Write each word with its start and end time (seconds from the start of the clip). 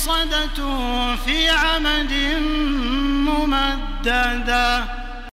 مؤصدة 0.00 1.16
في 1.16 1.48
عمد 1.48 2.12
ممددة. 3.28 4.84